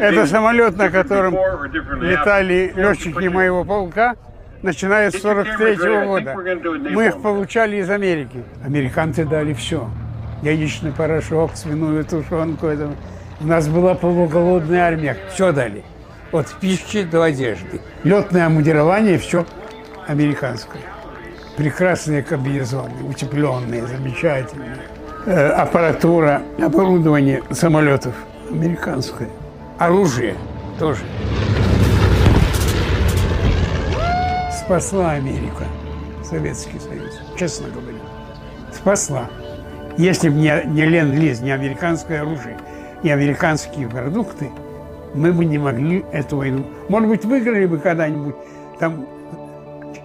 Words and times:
Это 0.00 0.26
самолет, 0.26 0.76
на 0.76 0.90
котором 0.90 1.34
летали 2.00 2.72
летчики 2.74 3.28
моего 3.28 3.64
полка, 3.64 4.16
начиная 4.62 5.10
с 5.10 5.20
43 5.20 5.76
года. 6.04 6.36
Мы 6.90 7.06
их 7.06 7.22
получали 7.22 7.76
из 7.76 7.90
Америки. 7.90 8.42
Американцы 8.64 9.24
дали 9.24 9.52
все. 9.52 9.88
Яичный 10.42 10.92
порошок, 10.92 11.52
свиную 11.54 12.04
тушенку. 12.04 12.66
Это. 12.66 12.90
У 13.40 13.46
нас 13.46 13.68
была 13.68 13.94
полуголодная 13.94 14.86
армия. 14.86 15.16
Все 15.32 15.52
дали. 15.52 15.84
От 16.32 16.52
пищи 16.60 17.02
до 17.04 17.24
одежды. 17.24 17.80
Летное 18.02 18.46
обмундирование, 18.46 19.18
все 19.18 19.46
американское. 20.06 20.82
Прекрасные 21.56 22.22
комбинезоны, 22.22 23.04
утепленные, 23.08 23.86
замечательные. 23.86 24.76
Э, 25.26 25.48
аппаратура, 25.50 26.42
оборудование 26.58 27.42
самолетов 27.50 28.14
американское. 28.50 29.28
Оружие 29.84 30.34
тоже. 30.78 31.04
Спасла 34.50 35.10
Америка, 35.10 35.66
Советский 36.24 36.78
Союз, 36.78 37.20
честно 37.38 37.68
говоря. 37.68 37.98
Спасла. 38.72 39.28
Если 39.98 40.30
бы 40.30 40.36
не, 40.36 40.62
не 40.68 40.86
ленд-лиз, 40.86 41.42
не 41.42 41.50
американское 41.50 42.22
оружие, 42.22 42.56
не 43.02 43.10
американские 43.10 43.86
продукты, 43.86 44.48
мы 45.12 45.34
бы 45.34 45.44
не 45.44 45.58
могли 45.58 46.02
эту 46.12 46.38
войну. 46.38 46.64
Может 46.88 47.10
быть, 47.10 47.24
выиграли 47.26 47.66
бы 47.66 47.76
когда-нибудь, 47.76 48.36
там 48.80 49.06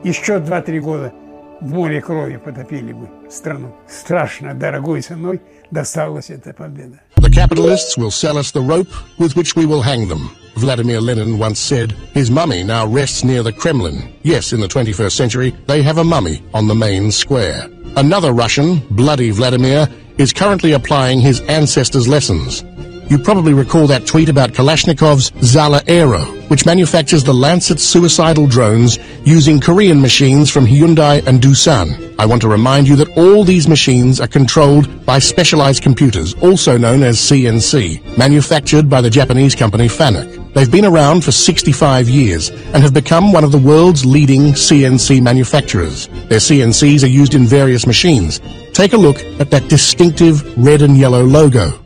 еще 0.04 0.40
2-3 0.40 0.80
года 0.82 1.14
в 1.62 1.74
море 1.74 2.02
крови 2.02 2.36
потопили 2.36 2.92
бы 2.92 3.08
страну. 3.30 3.74
Страшно 3.88 4.54
дорогой 4.54 5.00
ценой 5.00 5.40
досталась 5.72 6.30
эта 6.32 6.54
победа. 6.54 7.00
The 7.30 7.36
capitalists 7.36 7.96
will 7.96 8.10
sell 8.10 8.40
us 8.40 8.50
the 8.50 8.60
rope 8.60 8.88
with 9.20 9.36
which 9.36 9.56
we 9.56 9.68
will 9.68 9.84
hang 9.84 10.08
them. 10.08 10.36
Vladimir 10.56 11.00
Lenin 11.00 11.38
once 11.38 11.60
said, 11.60 11.92
his 12.12 12.32
mummy 12.32 12.64
now 12.64 12.88
rests 12.88 13.24
near 13.24 13.44
the 13.44 13.54
Kremlin. 13.54 14.12
Yes, 14.24 14.52
in 14.52 14.60
the 14.60 14.68
21st 14.68 15.12
century, 15.12 15.56
they 15.68 15.84
have 15.84 16.00
a 16.00 16.04
mummy 16.04 16.42
on 16.56 16.68
the 16.68 16.74
main 16.74 17.12
square. 17.12 17.70
Another 17.96 18.34
Russian, 18.34 18.80
Bloody 18.90 19.30
Vladimir, 19.30 19.88
is 20.18 20.34
currently 20.34 20.72
applying 20.72 21.20
his 21.20 21.42
ancestors' 21.42 22.08
lessons. 22.08 22.64
You 23.10 23.18
probably 23.18 23.56
recall 23.56 23.88
that 23.88 24.06
tweet 24.06 24.30
about 24.30 24.52
Kalashnikov's 24.52 25.32
Zala 25.44 25.82
Aero, 25.88 26.20
which 26.50 26.68
manufactures 26.68 27.24
the 27.24 27.34
Lancet 27.34 27.80
suicidal 27.80 28.46
drones 28.46 29.00
using 29.26 29.60
Korean 29.60 30.00
machines 30.00 30.52
from 30.52 30.68
Hyundai 30.68 31.26
and 31.26 31.42
Doosan. 31.42 32.16
I 32.20 32.28
want 32.28 32.44
to 32.44 32.48
remind 32.48 32.88
you 32.88 32.96
that 32.98 33.18
all 33.18 33.44
these 33.44 33.68
machines 33.68 34.22
are 34.22 34.28
controlled 34.28 35.08
by 35.08 35.18
specialized 35.18 35.82
computers, 35.82 36.36
also 36.36 36.78
known 36.78 37.02
as 37.02 37.18
CNC, 37.18 38.16
manufactured 38.16 38.88
by 38.88 39.02
the 39.02 39.10
Japanese 39.10 39.56
company 39.56 39.88
Fanuc. 39.88 40.54
They've 40.54 40.72
been 40.72 40.86
around 40.86 41.24
for 41.24 41.32
65 41.32 42.08
years 42.08 42.50
and 42.50 42.84
have 42.84 42.94
become 42.94 43.34
one 43.34 43.44
of 43.44 43.52
the 43.52 43.58
world's 43.58 44.06
leading 44.06 44.54
CNC 44.54 45.20
manufacturers. 45.24 46.08
Their 46.28 46.38
CNCs 46.38 47.04
are 47.04 47.08
used 47.08 47.34
in 47.34 47.48
various 47.48 47.88
machines. 47.88 48.40
Take 48.74 48.94
a 48.94 48.98
look 48.98 49.18
at 49.40 49.50
that 49.50 49.68
distinctive 49.68 50.44
red 50.64 50.84
and 50.84 50.96
yellow 50.96 51.24
logo. 51.24 51.80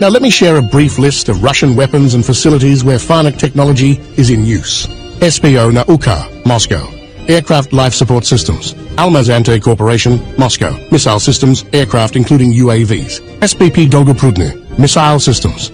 Now 0.00 0.08
let 0.08 0.22
me 0.22 0.30
share 0.30 0.56
a 0.56 0.62
brief 0.62 0.98
list 0.98 1.28
of 1.28 1.42
Russian 1.42 1.76
weapons 1.76 2.14
and 2.14 2.24
facilities 2.24 2.82
where 2.82 2.96
Fanuc 2.96 3.38
technology 3.38 4.00
is 4.16 4.30
in 4.30 4.46
use. 4.46 4.86
SPO 5.20 5.72
Nauka, 5.72 6.46
Moscow. 6.46 6.88
Aircraft 7.28 7.74
Life 7.74 7.92
Support 7.92 8.24
Systems. 8.24 8.72
Almaz-Antey 8.96 9.60
Corporation, 9.60 10.18
Moscow. 10.38 10.74
Missile 10.90 11.20
Systems, 11.20 11.66
aircraft 11.74 12.16
including 12.16 12.50
UAVs. 12.50 13.20
SPP 13.40 13.90
Dolgoprudny, 13.90 14.78
Missile 14.78 15.20
Systems. 15.20 15.70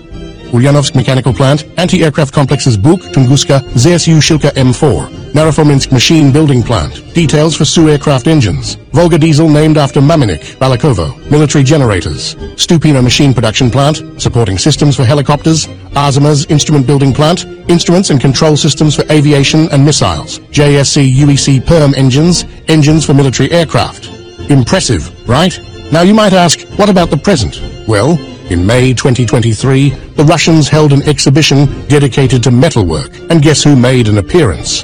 Ulyanovsk 0.53 0.95
Mechanical 0.95 1.33
Plant, 1.33 1.65
Anti-Aircraft 1.77 2.33
Complexes 2.33 2.77
Buk, 2.77 3.01
Tunguska, 3.01 3.61
ZSU 3.75 4.21
Shilka 4.21 4.51
M4, 4.55 5.09
Narofominsk 5.33 5.93
Machine 5.93 6.33
Building 6.33 6.63
Plant, 6.63 7.03
details 7.15 7.55
for 7.57 7.65
Su 7.65 7.89
aircraft 7.89 8.27
engines, 8.27 8.77
Volga 8.93 9.19
Diesel 9.19 9.49
named 9.49 9.77
after 9.77 10.01
Maminik, 10.01 10.57
Balakovo, 10.57 11.15
military 11.31 11.65
generators, 11.65 12.35
Stupino 12.57 13.03
Machine 13.03 13.35
Production 13.35 13.71
Plant, 13.71 14.03
supporting 14.21 14.57
systems 14.59 14.97
for 14.97 15.05
helicopters, 15.05 15.67
Arzamas 15.95 16.51
Instrument 16.51 16.87
Building 16.87 17.13
Plant, 17.13 17.45
instruments 17.69 18.11
and 18.11 18.21
control 18.21 18.57
systems 18.57 18.95
for 18.95 19.03
aviation 19.11 19.69
and 19.73 19.85
missiles, 19.85 20.39
JSC 20.51 21.13
UEC 21.15 21.67
PERM 21.67 21.95
engines, 21.95 22.45
engines 22.69 23.05
for 23.05 23.15
military 23.15 23.51
aircraft. 23.51 24.11
Impressive, 24.51 25.29
right? 25.29 25.59
Now 25.93 26.03
you 26.03 26.15
might 26.15 26.33
ask, 26.33 26.61
what 26.79 26.89
about 26.89 27.11
the 27.11 27.17
present? 27.17 27.61
Well, 27.87 28.17
in 28.51 28.65
May 28.65 28.95
2023, 28.95 29.91
the 29.91 30.25
Russians 30.25 30.69
held 30.69 30.93
an 30.93 31.03
exhibition 31.03 31.87
dedicated 31.89 32.43
to 32.45 32.51
metalwork, 32.51 33.11
and 33.31 33.43
guess 33.43 33.63
who 33.63 33.75
made 33.75 34.09
an 34.09 34.19
appearance? 34.19 34.83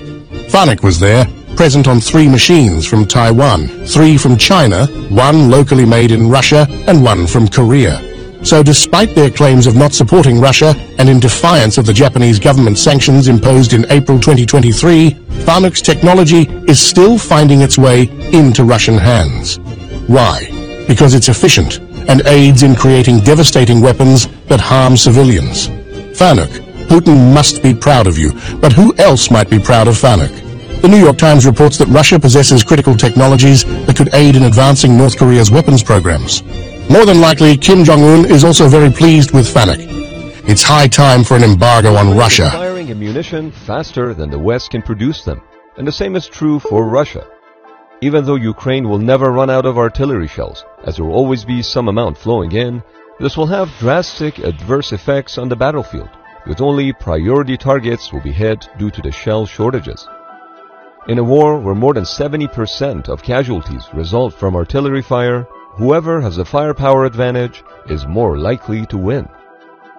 Fanuc 0.51 0.83
was 0.83 0.99
there, 0.99 1.27
present 1.57 1.87
on 1.87 2.01
three 2.01 2.29
machines 2.29 2.87
from 2.87 3.07
Taiwan, 3.07 3.69
three 3.87 4.19
from 4.19 4.37
China, 4.37 4.87
one 5.11 5.51
locally 5.51 5.87
made 5.87 6.11
in 6.11 6.29
Russia, 6.29 6.67
and 6.89 7.03
one 7.03 7.27
from 7.27 7.47
Korea. 7.49 8.01
So 8.45 8.63
despite 8.63 9.15
their 9.15 9.31
claims 9.31 9.69
of 9.69 9.77
not 9.77 9.95
supporting 9.95 10.41
Russia, 10.41 10.75
and 10.99 11.09
in 11.09 11.21
defiance 11.21 11.79
of 11.79 11.87
the 11.87 11.93
Japanese 11.93 12.41
government 12.41 12.79
sanctions 12.79 13.29
imposed 13.29 13.73
in 13.73 13.87
April 13.91 14.19
2023, 14.19 15.11
Fanuc's 15.45 15.81
technology 15.81 16.49
is 16.67 16.81
still 16.81 17.19
finding 17.19 17.61
its 17.61 17.79
way 17.79 18.09
into 18.33 18.65
Russian 18.65 18.99
hands. 18.99 19.59
Why? 20.09 20.49
Because 20.89 21.15
it's 21.15 21.29
efficient, 21.29 21.81
and 22.09 22.23
aids 22.27 22.63
in 22.63 22.75
creating 22.75 23.21
devastating 23.21 23.81
weapons 23.81 24.29
that 24.47 24.61
harm 24.61 24.97
civilians. 24.97 25.69
Fanuc, 26.19 26.49
Putin 26.87 27.33
must 27.33 27.63
be 27.63 27.75
proud 27.75 28.07
of 28.07 28.19
you, 28.19 28.33
but 28.61 28.73
who 28.73 28.95
else 28.99 29.31
might 29.31 29.49
be 29.49 29.59
proud 29.59 29.89
of 29.89 29.95
Fanuc? 29.95 30.31
The 30.83 30.89
New 30.89 30.99
York 30.99 31.17
Times 31.17 31.47
reports 31.47 31.79
that 31.79 31.89
Russia 31.89 32.19
possesses 32.19 32.65
critical 32.65 32.97
technologies 32.97 33.65
that 33.87 33.97
could 33.97 34.13
aid 34.15 34.37
in 34.37 34.43
advancing 34.43 34.99
North 34.99 35.17
Korea's 35.17 35.51
weapons 35.51 35.83
programs. 35.83 36.43
More 36.91 37.07
than 37.07 37.21
likely, 37.21 37.57
Kim 37.57 37.85
Jong-un 37.85 38.25
is 38.31 38.45
also 38.45 38.69
very 38.69 38.91
pleased 38.91 39.31
with 39.33 39.47
Fanuc. 39.47 39.79
It's 40.49 40.63
high 40.63 40.89
time 40.89 41.23
for 41.23 41.37
an 41.37 41.45
embargo 41.45 41.95
on 41.95 42.17
Russia. 42.17 42.51
Firing 42.51 42.91
ammunition 42.91 43.53
faster 43.53 44.13
than 44.13 44.29
the 44.29 44.39
West 44.39 44.73
can 44.73 44.83
produce 44.83 45.25
them. 45.25 45.41
And 45.77 45.87
the 45.87 45.93
same 45.93 46.17
is 46.17 46.27
true 46.27 46.59
for 46.59 46.85
Russia. 46.85 47.25
Even 48.03 48.25
though 48.25 48.35
Ukraine 48.35 48.89
will 48.89 48.99
never 48.99 49.31
run 49.31 49.49
out 49.49 49.65
of 49.65 49.79
artillery 49.79 50.27
shells, 50.27 50.65
as 50.83 50.97
there 50.97 51.05
will 51.05 51.15
always 51.15 51.45
be 51.45 51.63
some 51.63 51.87
amount 51.87 52.19
flowing 52.19 52.51
in, 52.51 52.83
this 53.21 53.37
will 53.37 53.47
have 53.47 53.79
drastic 53.79 54.41
adverse 54.41 54.93
effects 54.93 55.39
on 55.39 55.49
the 55.49 55.55
battlefield, 55.55 56.09
with 56.45 56.61
only 56.61 56.93
priority 56.93 57.57
targets 57.57 58.13
will 58.13 58.21
be 58.21 58.33
hit 58.33 58.69
due 58.77 58.91
to 58.91 59.01
the 59.03 59.13
shell 59.13 59.47
shortages. 59.47 60.09
In 61.07 61.21
a 61.21 61.23
war 61.23 61.61
where 61.61 61.77
more 61.77 61.95
than 61.95 62.03
70% 62.03 63.09
of 63.09 63.23
casualties 63.23 63.87
result 63.95 64.35
from 64.35 64.57
artillery 64.57 65.03
fire, 65.03 65.47
whoever 65.77 66.21
has 66.21 66.39
a 66.39 66.45
firepower 66.45 67.05
advantage 67.05 67.63
is 67.89 68.05
more 68.09 68.37
likely 68.37 68.85
to 68.87 68.99
win. 68.99 69.29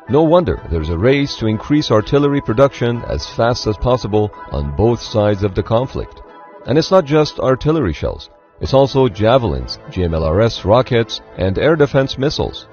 No 0.10 0.24
wonder 0.24 0.62
there's 0.70 0.90
a 0.90 0.98
race 0.98 1.38
to 1.38 1.48
increase 1.48 1.90
artillery 1.90 2.42
production 2.42 3.02
as 3.08 3.30
fast 3.30 3.66
as 3.66 3.78
possible 3.78 4.30
on 4.52 4.76
both 4.76 5.02
sides 5.02 5.44
of 5.44 5.56
the 5.56 5.64
conflict. 5.64 6.20
And 6.66 6.78
it's 6.78 6.92
not 6.92 7.06
just 7.06 7.40
artillery 7.40 7.94
shells. 7.94 8.30
It's 8.62 8.74
also 8.74 9.10
javelins, 9.10 9.80
GMLRS 9.90 10.64
rockets, 10.64 11.22
and 11.38 11.58
air 11.58 11.76
defense 11.76 12.18
missiles. 12.18 12.68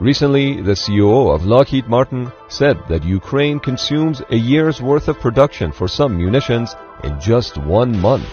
Recently, 0.00 0.60
the 0.60 0.76
CEO 0.76 1.34
of 1.34 1.44
Lockheed 1.44 1.88
Martin 1.88 2.30
said 2.48 2.78
that 2.88 3.02
Ukraine 3.04 3.58
consumes 3.58 4.22
a 4.30 4.36
year's 4.36 4.80
worth 4.80 5.08
of 5.08 5.18
production 5.18 5.72
for 5.72 5.88
some 5.88 6.16
munitions 6.16 6.76
in 7.02 7.18
just 7.18 7.56
one 7.58 7.98
month. 7.98 8.28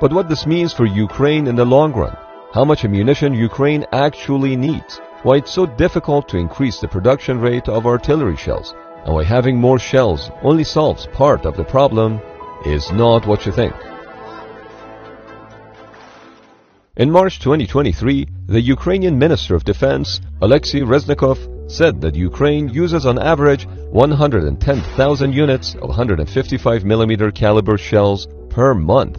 But 0.00 0.12
what 0.12 0.28
this 0.28 0.46
means 0.46 0.72
for 0.72 0.86
Ukraine 0.86 1.46
in 1.46 1.54
the 1.54 1.64
long 1.64 1.92
run, 1.92 2.16
how 2.52 2.64
much 2.64 2.84
ammunition 2.84 3.34
Ukraine 3.34 3.84
actually 3.92 4.56
needs, 4.56 5.00
why 5.22 5.36
it's 5.36 5.54
so 5.54 5.66
difficult 5.66 6.28
to 6.28 6.38
increase 6.38 6.80
the 6.80 6.88
production 6.88 7.40
rate 7.40 7.68
of 7.68 7.86
artillery 7.86 8.36
shells, 8.36 8.74
and 9.04 9.14
why 9.14 9.22
having 9.22 9.56
more 9.56 9.78
shells 9.78 10.30
only 10.42 10.64
solves 10.64 11.06
part 11.12 11.46
of 11.46 11.56
the 11.56 11.64
problem 11.64 12.20
is 12.64 12.90
not 12.92 13.26
what 13.26 13.46
you 13.46 13.52
think. 13.52 13.74
In 16.96 17.10
March 17.10 17.40
2023, 17.40 18.26
the 18.46 18.60
Ukrainian 18.60 19.18
Minister 19.18 19.56
of 19.56 19.64
Defense, 19.64 20.20
Alexei 20.40 20.80
Reznikov, 20.80 21.38
said 21.68 22.00
that 22.00 22.14
Ukraine 22.14 22.68
uses 22.68 23.04
on 23.04 23.18
average 23.18 23.66
110,000 23.66 25.32
units 25.32 25.74
of 25.74 25.90
155mm 25.90 27.34
caliber 27.34 27.76
shells 27.76 28.28
per 28.48 28.74
month. 28.74 29.18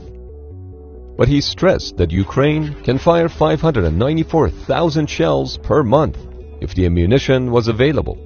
But 1.18 1.28
he 1.28 1.42
stressed 1.42 1.98
that 1.98 2.12
Ukraine 2.12 2.76
can 2.84 2.98
fire 2.98 3.28
594,000 3.28 5.10
shells 5.10 5.58
per 5.58 5.84
month 5.84 6.18
if 6.62 6.74
the 6.76 6.86
ammunition 6.86 7.52
was 7.52 7.68
available. 7.68 8.18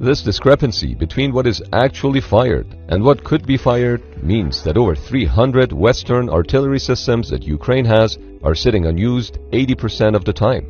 This 0.00 0.22
discrepancy 0.22 0.94
between 0.94 1.32
what 1.32 1.46
is 1.46 1.62
actually 1.72 2.20
fired 2.20 2.66
and 2.88 3.04
what 3.04 3.22
could 3.22 3.46
be 3.46 3.56
fired 3.56 4.02
means 4.22 4.62
that 4.64 4.76
over 4.76 4.94
300 4.94 5.72
Western 5.72 6.28
artillery 6.28 6.80
systems 6.80 7.30
that 7.30 7.44
Ukraine 7.44 7.84
has 7.84 8.18
are 8.42 8.56
sitting 8.56 8.86
unused 8.86 9.38
80% 9.52 10.16
of 10.16 10.24
the 10.24 10.32
time. 10.32 10.66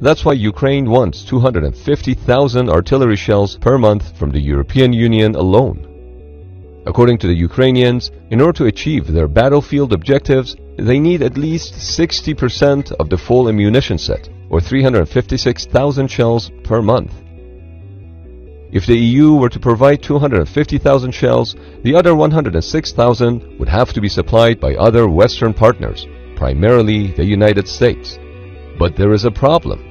That's 0.00 0.24
why 0.24 0.32
Ukraine 0.32 0.90
wants 0.90 1.22
250,000 1.22 2.68
artillery 2.68 3.16
shells 3.16 3.56
per 3.56 3.78
month 3.78 4.18
from 4.18 4.32
the 4.32 4.40
European 4.40 4.92
Union 4.92 5.36
alone. 5.36 6.82
According 6.86 7.18
to 7.18 7.28
the 7.28 7.34
Ukrainians, 7.48 8.10
in 8.30 8.40
order 8.40 8.58
to 8.58 8.64
achieve 8.66 9.06
their 9.06 9.28
battlefield 9.28 9.92
objectives, 9.92 10.56
they 10.76 10.98
need 10.98 11.22
at 11.22 11.38
least 11.38 11.74
60% 11.74 12.90
of 12.98 13.08
the 13.10 13.16
full 13.16 13.48
ammunition 13.48 13.96
set, 13.96 14.28
or 14.52 14.60
356,000 14.60 16.08
shells 16.08 16.50
per 16.62 16.82
month. 16.82 17.10
If 18.70 18.86
the 18.86 18.98
EU 18.98 19.34
were 19.34 19.48
to 19.48 19.58
provide 19.58 20.02
250,000 20.02 21.12
shells, 21.12 21.56
the 21.82 21.94
other 21.94 22.14
106,000 22.14 23.58
would 23.58 23.68
have 23.68 23.92
to 23.94 24.00
be 24.00 24.08
supplied 24.08 24.60
by 24.60 24.74
other 24.74 25.08
Western 25.08 25.52
partners, 25.54 26.06
primarily 26.36 27.12
the 27.12 27.24
United 27.24 27.66
States. 27.66 28.18
But 28.78 28.94
there 28.94 29.12
is 29.12 29.24
a 29.24 29.30
problem. 29.30 29.88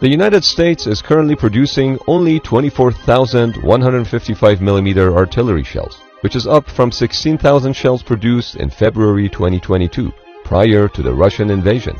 The 0.00 0.10
United 0.10 0.44
States 0.44 0.88
is 0.88 1.00
currently 1.00 1.36
producing 1.36 1.96
only 2.08 2.40
24,155mm 2.40 5.16
artillery 5.16 5.64
shells, 5.64 6.00
which 6.22 6.34
is 6.34 6.48
up 6.48 6.68
from 6.68 6.90
16,000 6.90 7.72
shells 7.72 8.02
produced 8.02 8.56
in 8.56 8.68
February 8.68 9.28
2022, 9.28 10.12
prior 10.44 10.88
to 10.88 11.02
the 11.02 11.14
Russian 11.14 11.50
invasion. 11.50 11.96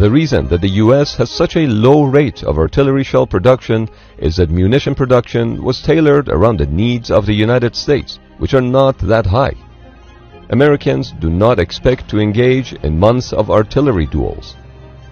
The 0.00 0.10
reason 0.10 0.48
that 0.48 0.62
the 0.62 0.78
US 0.84 1.14
has 1.16 1.30
such 1.30 1.56
a 1.56 1.66
low 1.66 2.04
rate 2.04 2.42
of 2.42 2.56
artillery 2.56 3.04
shell 3.04 3.26
production 3.26 3.86
is 4.16 4.36
that 4.36 4.48
munition 4.48 4.94
production 4.94 5.62
was 5.62 5.82
tailored 5.82 6.30
around 6.30 6.58
the 6.58 6.64
needs 6.64 7.10
of 7.10 7.26
the 7.26 7.34
United 7.34 7.76
States, 7.76 8.18
which 8.38 8.54
are 8.54 8.62
not 8.62 8.96
that 9.00 9.26
high. 9.26 9.52
Americans 10.48 11.12
do 11.20 11.28
not 11.28 11.58
expect 11.58 12.08
to 12.08 12.18
engage 12.18 12.72
in 12.82 12.98
months 12.98 13.34
of 13.34 13.50
artillery 13.50 14.06
duels. 14.06 14.56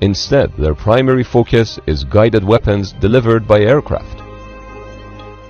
Instead, 0.00 0.56
their 0.56 0.75
primary 0.75 1.23
focus 1.23 1.79
is 1.87 2.02
guided 2.02 2.43
weapons 2.43 2.93
delivered 2.93 3.46
by 3.46 3.61
aircraft. 3.61 4.23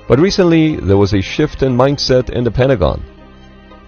But 0.09 0.19
recently, 0.19 0.75
there 0.75 0.99
was 0.99 1.15
a 1.15 1.23
shift 1.23 1.63
in 1.63 1.77
mindset 1.77 2.31
in 2.31 2.43
the 2.43 2.51
Pentagon. 2.51 3.05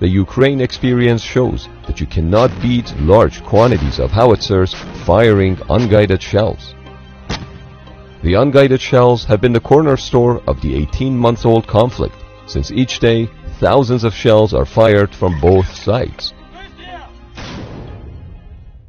The 0.00 0.08
Ukraine 0.08 0.62
experience 0.62 1.22
shows 1.22 1.68
that 1.86 2.00
you 2.00 2.06
cannot 2.06 2.50
beat 2.62 2.98
large 3.00 3.44
quantities 3.44 3.98
of 3.98 4.10
howitzers 4.10 4.72
firing 5.04 5.58
unguided 5.68 6.22
shells. 6.22 6.74
The 8.22 8.32
unguided 8.32 8.80
shells 8.80 9.26
have 9.26 9.42
been 9.42 9.52
the 9.52 9.60
cornerstone 9.60 10.42
of 10.46 10.62
the 10.62 10.86
18-month-old 10.86 11.66
conflict, 11.66 12.16
since 12.46 12.70
each 12.70 12.98
day 12.98 13.28
thousands 13.58 14.02
of 14.04 14.14
shells 14.14 14.54
are 14.54 14.64
fired 14.64 15.14
from 15.14 15.38
both 15.38 15.70
sides. 15.74 16.32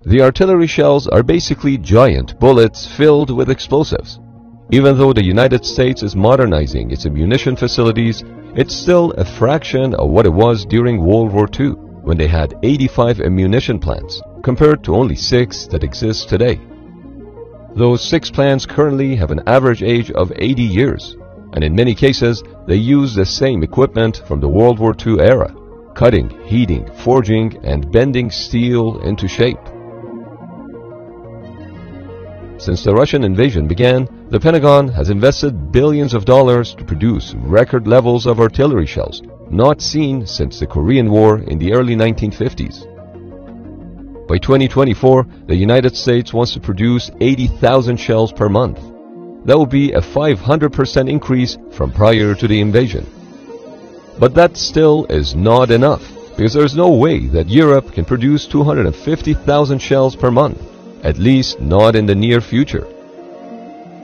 The 0.05 0.21
artillery 0.21 0.67
shells 0.67 1.07
are 1.07 1.23
basically 1.23 1.77
giant 1.77 2.39
bullets 2.39 2.87
filled 2.87 3.29
with 3.31 3.49
explosives. 3.49 4.17
Even 4.73 4.97
though 4.97 5.11
the 5.11 5.25
United 5.25 5.65
States 5.65 6.01
is 6.01 6.15
modernizing 6.15 6.91
its 6.91 7.05
ammunition 7.05 7.57
facilities, 7.57 8.23
it's 8.55 8.73
still 8.73 9.11
a 9.17 9.25
fraction 9.25 9.93
of 9.95 10.09
what 10.09 10.25
it 10.25 10.31
was 10.31 10.65
during 10.65 11.05
World 11.05 11.33
War 11.33 11.45
II, 11.59 11.71
when 12.03 12.17
they 12.17 12.27
had 12.27 12.55
85 12.63 13.19
ammunition 13.19 13.79
plants, 13.79 14.21
compared 14.43 14.81
to 14.85 14.95
only 14.95 15.15
6 15.15 15.67
that 15.67 15.83
exist 15.83 16.29
today. 16.29 16.57
Those 17.75 18.01
6 18.09 18.31
plants 18.31 18.65
currently 18.65 19.13
have 19.17 19.31
an 19.31 19.43
average 19.45 19.83
age 19.83 20.09
of 20.11 20.31
80 20.37 20.61
years, 20.61 21.17
and 21.51 21.65
in 21.65 21.75
many 21.75 21.93
cases, 21.93 22.41
they 22.65 22.75
use 22.75 23.13
the 23.13 23.25
same 23.25 23.63
equipment 23.63 24.21
from 24.25 24.39
the 24.39 24.47
World 24.47 24.79
War 24.79 24.95
II 25.05 25.19
era, 25.19 25.53
cutting, 25.95 26.29
heating, 26.45 26.89
forging, 27.03 27.57
and 27.65 27.91
bending 27.91 28.31
steel 28.31 29.01
into 29.01 29.27
shape. 29.27 29.59
Since 32.61 32.83
the 32.83 32.93
Russian 32.93 33.23
invasion 33.23 33.67
began, 33.67 34.07
the 34.29 34.39
Pentagon 34.39 34.87
has 34.89 35.09
invested 35.09 35.71
billions 35.71 36.13
of 36.13 36.25
dollars 36.25 36.75
to 36.75 36.85
produce 36.85 37.33
record 37.33 37.87
levels 37.87 38.27
of 38.27 38.39
artillery 38.39 38.85
shells, 38.85 39.23
not 39.49 39.81
seen 39.81 40.27
since 40.27 40.59
the 40.59 40.67
Korean 40.67 41.09
War 41.09 41.39
in 41.39 41.57
the 41.57 41.73
early 41.73 41.95
1950s. 41.95 42.85
By 44.27 44.37
2024, 44.37 45.25
the 45.47 45.55
United 45.55 45.97
States 45.97 46.33
wants 46.33 46.53
to 46.53 46.59
produce 46.59 47.09
80,000 47.19 47.97
shells 47.97 48.31
per 48.31 48.47
month. 48.47 48.77
That 49.45 49.57
will 49.57 49.65
be 49.65 49.93
a 49.93 50.01
500% 50.01 51.09
increase 51.09 51.57
from 51.71 51.91
prior 51.91 52.35
to 52.35 52.47
the 52.47 52.61
invasion. 52.61 53.07
But 54.19 54.35
that 54.35 54.55
still 54.55 55.05
is 55.05 55.33
not 55.33 55.71
enough, 55.71 56.07
because 56.37 56.53
there 56.53 56.63
is 56.65 56.75
no 56.75 56.91
way 56.91 57.25
that 57.29 57.49
Europe 57.49 57.91
can 57.91 58.05
produce 58.05 58.45
250,000 58.45 59.79
shells 59.79 60.15
per 60.15 60.29
month 60.29 60.61
at 61.03 61.17
least 61.17 61.59
not 61.59 61.95
in 61.95 62.05
the 62.05 62.15
near 62.15 62.41
future. 62.41 62.87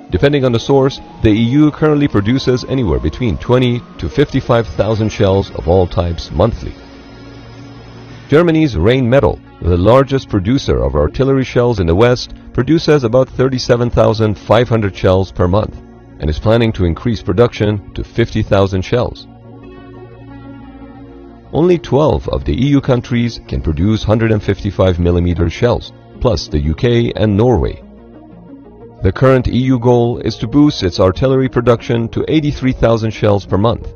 Depending 0.10 0.46
on 0.46 0.54
the 0.54 0.60
source, 0.60 1.00
the 1.22 1.32
EU 1.32 1.70
currently 1.70 2.08
produces 2.08 2.64
anywhere 2.66 3.00
between 3.00 3.38
20 3.38 3.82
to 3.98 4.10
55,000 4.10 5.10
shells 5.10 5.52
of 5.52 5.68
all 5.68 5.86
types 5.86 6.32
monthly. 6.32 6.74
Germany's 8.30 8.76
Rheinmetall, 8.76 9.40
the 9.62 9.78
largest 9.78 10.30
producer 10.30 10.84
of 10.84 10.96
artillery 10.96 11.44
shells 11.44 11.80
in 11.80 11.88
the 11.88 11.96
West, 11.96 12.34
produces 12.54 13.04
about 13.04 13.30
37,500 13.30 14.96
shells 14.96 15.32
per 15.32 15.48
month 15.48 15.76
and 16.20 16.30
is 16.30 16.40
planning 16.40 16.72
to 16.74 16.86
increase 16.86 17.22
production 17.22 17.94
to 17.94 18.04
50,000 18.04 18.82
shells. 18.82 19.28
Only 21.54 21.78
12 21.78 22.30
of 22.30 22.44
the 22.44 22.56
EU 22.56 22.82
countries 22.82 23.40
can 23.48 23.62
produce 23.62 24.08
155 24.08 24.98
mm 24.98 25.52
shells, 25.52 25.92
plus 26.18 26.48
the 26.48 26.72
UK 26.72 27.14
and 27.16 27.38
Norway. 27.38 27.82
The 29.04 29.12
current 29.12 29.48
EU 29.48 29.80
goal 29.80 30.18
is 30.20 30.38
to 30.38 30.48
boost 30.48 30.84
its 30.84 31.00
artillery 31.00 31.50
production 31.50 32.10
to 32.10 32.26
83,000 32.28 33.12
shells 33.12 33.46
per 33.46 33.58
month. 33.58 33.88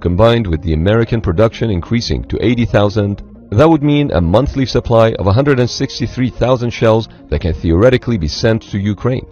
Combined 0.00 0.46
with 0.46 0.60
the 0.62 0.74
American 0.74 1.20
production 1.20 1.70
increasing 1.70 2.24
to 2.24 2.44
80,000, 2.44 3.22
that 3.52 3.70
would 3.70 3.82
mean 3.82 4.10
a 4.10 4.20
monthly 4.20 4.66
supply 4.66 5.12
of 5.12 5.26
163,000 5.26 6.70
shells 6.70 7.08
that 7.28 7.40
can 7.40 7.54
theoretically 7.54 8.18
be 8.18 8.26
sent 8.26 8.62
to 8.70 8.78
Ukraine. 8.78 9.26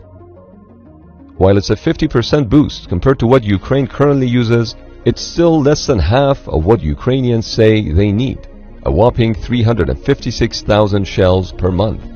While 1.37 1.57
it's 1.57 1.71
a 1.71 1.77
50% 1.77 2.49
boost 2.49 2.89
compared 2.89 3.19
to 3.19 3.27
what 3.27 3.43
Ukraine 3.43 3.89
currently 3.89 4.29
uses, 4.29 4.77
it's 5.05 5.21
still 5.21 5.61
less 5.61 5.87
than 5.87 5.99
half 5.99 6.47
of 6.47 6.65
what 6.65 6.81
Ukrainians 6.81 7.47
say 7.47 7.91
they 7.91 8.13
need, 8.13 8.47
a 8.85 8.93
whopping 8.93 9.35
356,000 9.35 11.05
shells 11.05 11.51
per 11.51 11.73
month. 11.73 12.12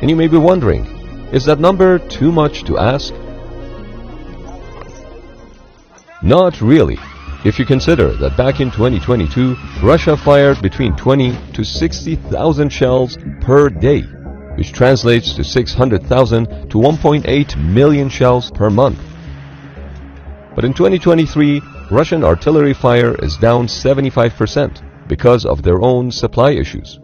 And 0.00 0.10
you 0.10 0.16
may 0.16 0.28
be 0.28 0.36
wondering, 0.36 0.84
is 1.32 1.44
that 1.46 1.60
number 1.60 1.98
too 1.98 2.30
much 2.30 2.64
to 2.64 2.78
ask? 2.78 3.14
Not 6.22 6.60
really. 6.60 6.98
If 7.44 7.58
you 7.58 7.66
consider 7.66 8.16
that 8.16 8.36
back 8.36 8.60
in 8.60 8.70
2022, 8.70 9.54
Russia 9.82 10.16
fired 10.16 10.62
between 10.62 10.96
20 10.96 11.36
to 11.52 11.64
60,000 11.64 12.70
shells 12.70 13.18
per 13.42 13.68
day, 13.68 14.00
which 14.56 14.72
translates 14.72 15.34
to 15.34 15.44
600,000 15.44 16.46
to 16.70 16.78
1.8 16.78 17.56
million 17.58 18.08
shells 18.08 18.50
per 18.50 18.70
month. 18.70 18.98
But 20.54 20.64
in 20.64 20.72
2023, 20.72 21.60
Russian 21.90 22.24
artillery 22.24 22.72
fire 22.72 23.14
is 23.22 23.36
down 23.36 23.66
75% 23.66 25.08
because 25.08 25.44
of 25.44 25.62
their 25.62 25.82
own 25.82 26.10
supply 26.10 26.52
issues. 26.52 26.98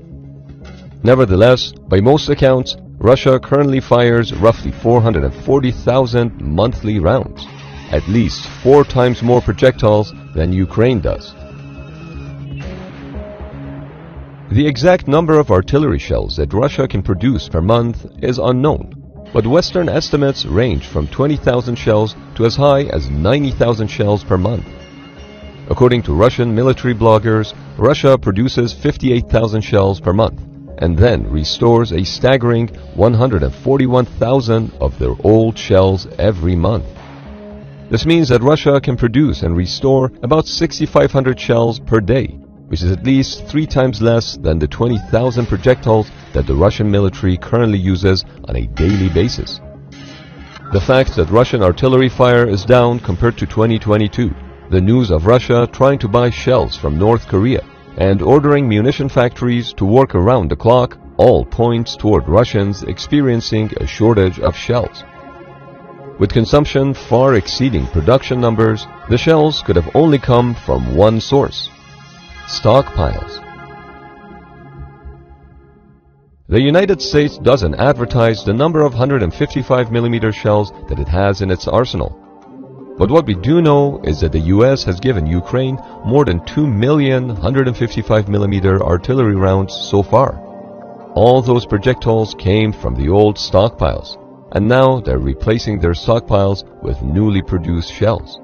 Nevertheless, 1.02 1.72
by 1.88 2.00
most 2.00 2.28
accounts, 2.28 2.76
Russia 2.98 3.40
currently 3.40 3.80
fires 3.80 4.34
roughly 4.34 4.70
440,000 4.70 6.40
monthly 6.42 6.98
rounds, 6.98 7.46
at 7.90 8.06
least 8.06 8.46
four 8.62 8.84
times 8.84 9.22
more 9.22 9.40
projectiles 9.40 10.12
than 10.34 10.52
Ukraine 10.52 11.00
does. 11.00 11.32
The 14.52 14.66
exact 14.66 15.08
number 15.08 15.38
of 15.38 15.50
artillery 15.50 15.98
shells 15.98 16.36
that 16.36 16.52
Russia 16.52 16.86
can 16.86 17.02
produce 17.02 17.48
per 17.48 17.62
month 17.62 18.04
is 18.20 18.36
unknown, 18.36 18.92
but 19.32 19.46
Western 19.46 19.88
estimates 19.88 20.44
range 20.44 20.86
from 20.86 21.08
20,000 21.08 21.76
shells 21.76 22.14
to 22.34 22.44
as 22.44 22.56
high 22.56 22.82
as 22.82 23.08
90,000 23.08 23.88
shells 23.88 24.22
per 24.22 24.36
month. 24.36 24.66
According 25.70 26.02
to 26.02 26.12
Russian 26.12 26.54
military 26.54 26.94
bloggers, 26.94 27.54
Russia 27.78 28.18
produces 28.18 28.74
58,000 28.74 29.62
shells 29.62 29.98
per 29.98 30.12
month 30.12 30.49
and 30.80 30.98
then 30.98 31.30
restores 31.30 31.92
a 31.92 32.04
staggering 32.04 32.68
141,000 32.94 34.72
of 34.80 34.98
their 34.98 35.14
old 35.22 35.56
shells 35.56 36.06
every 36.18 36.56
month. 36.56 36.86
This 37.90 38.06
means 38.06 38.28
that 38.28 38.42
Russia 38.42 38.80
can 38.80 38.96
produce 38.96 39.42
and 39.42 39.56
restore 39.56 40.12
about 40.22 40.46
6,500 40.46 41.38
shells 41.38 41.80
per 41.80 42.00
day, 42.00 42.28
which 42.68 42.82
is 42.82 42.92
at 42.92 43.04
least 43.04 43.46
three 43.46 43.66
times 43.66 44.00
less 44.00 44.36
than 44.36 44.58
the 44.58 44.68
20,000 44.68 45.46
projectiles 45.46 46.10
that 46.32 46.46
the 46.46 46.54
Russian 46.54 46.90
military 46.90 47.36
currently 47.36 47.78
uses 47.78 48.24
on 48.44 48.56
a 48.56 48.66
daily 48.68 49.08
basis. 49.08 49.60
The 50.72 50.80
fact 50.80 51.16
that 51.16 51.30
Russian 51.30 51.64
artillery 51.64 52.08
fire 52.08 52.48
is 52.48 52.64
down 52.64 53.00
compared 53.00 53.36
to 53.38 53.46
2022, 53.46 54.30
the 54.70 54.80
news 54.80 55.10
of 55.10 55.26
Russia 55.26 55.68
trying 55.72 55.98
to 55.98 56.06
buy 56.06 56.30
shells 56.30 56.76
from 56.76 56.96
North 56.96 57.26
Korea, 57.26 57.60
and 57.96 58.22
ordering 58.22 58.68
munition 58.68 59.08
factories 59.08 59.72
to 59.74 59.84
work 59.84 60.14
around 60.14 60.50
the 60.50 60.56
clock 60.56 60.98
all 61.16 61.44
points 61.44 61.96
toward 61.96 62.28
Russians 62.28 62.82
experiencing 62.82 63.70
a 63.76 63.86
shortage 63.86 64.40
of 64.40 64.56
shells. 64.56 65.04
With 66.18 66.32
consumption 66.32 66.94
far 66.94 67.34
exceeding 67.34 67.86
production 67.86 68.40
numbers, 68.40 68.86
the 69.08 69.18
shells 69.18 69.62
could 69.62 69.76
have 69.76 69.94
only 69.94 70.18
come 70.18 70.54
from 70.54 70.94
one 70.94 71.20
source 71.20 71.68
stockpiles. 72.46 73.46
The 76.48 76.60
United 76.60 77.00
States 77.00 77.38
doesn't 77.38 77.76
advertise 77.76 78.44
the 78.44 78.52
number 78.52 78.84
of 78.84 78.92
155mm 78.92 80.34
shells 80.34 80.72
that 80.88 80.98
it 80.98 81.06
has 81.06 81.42
in 81.42 81.50
its 81.50 81.68
arsenal. 81.68 82.29
But 83.00 83.10
what 83.10 83.24
we 83.24 83.32
do 83.32 83.62
know 83.62 83.98
is 84.04 84.20
that 84.20 84.32
the 84.32 84.48
US 84.56 84.84
has 84.84 85.00
given 85.00 85.24
Ukraine 85.24 85.78
more 86.04 86.26
than 86.26 86.44
2 86.44 86.66
million 86.66 87.34
155mm 87.34 88.82
artillery 88.82 89.36
rounds 89.36 89.72
so 89.90 90.02
far. 90.02 90.38
All 91.14 91.40
those 91.40 91.64
projectiles 91.64 92.34
came 92.38 92.74
from 92.74 92.94
the 92.94 93.08
old 93.08 93.36
stockpiles, 93.36 94.18
and 94.52 94.68
now 94.68 95.00
they're 95.00 95.18
replacing 95.32 95.80
their 95.80 95.94
stockpiles 95.94 96.62
with 96.82 97.00
newly 97.00 97.40
produced 97.40 97.90
shells. 97.90 98.38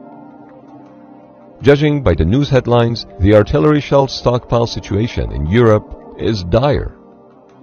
Judging 1.61 2.03
by 2.03 2.15
the 2.15 2.25
news 2.25 2.49
headlines, 2.49 3.05
the 3.21 3.35
artillery 3.35 3.83
shell 3.83 4.09
stockpile 4.09 4.67
situation 4.67 5.33
in 5.33 5.45
Europe 5.47 6.15
is 6.17 6.43
dire. 6.45 6.97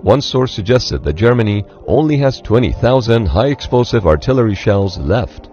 One 0.03 0.21
source 0.21 0.53
suggested 0.53 1.03
that 1.03 1.13
Germany 1.13 1.65
only 1.87 2.17
has 2.17 2.39
20,000 2.39 3.25
high-explosive 3.25 4.05
artillery 4.05 4.53
shells 4.53 4.99
left. 4.99 5.49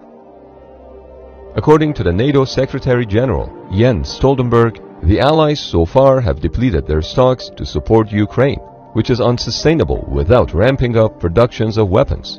According 1.56 1.94
to 1.94 2.04
the 2.04 2.12
NATO 2.12 2.44
Secretary 2.44 3.04
General, 3.04 3.50
Jens 3.72 4.08
Stoltenberg, 4.08 4.78
the 5.02 5.18
Allies 5.18 5.58
so 5.58 5.84
far 5.84 6.20
have 6.20 6.40
depleted 6.40 6.86
their 6.86 7.02
stocks 7.02 7.50
to 7.56 7.66
support 7.66 8.12
Ukraine, 8.12 8.60
which 8.92 9.10
is 9.10 9.20
unsustainable 9.20 10.08
without 10.08 10.54
ramping 10.54 10.96
up 10.96 11.18
productions 11.18 11.76
of 11.76 11.90
weapons. 11.90 12.38